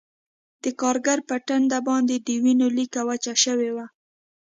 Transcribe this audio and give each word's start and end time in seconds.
د 0.63 0.65
کارګر 0.81 1.19
په 1.29 1.35
ټنډه 1.47 1.79
باندې 1.89 2.15
د 2.27 2.29
وینو 2.43 2.67
لیکه 2.77 2.99
وچه 3.09 3.33
شوې 3.43 3.69
وه 3.75 3.85